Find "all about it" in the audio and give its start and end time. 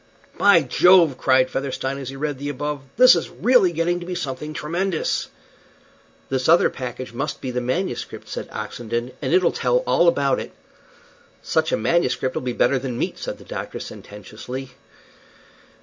9.85-10.53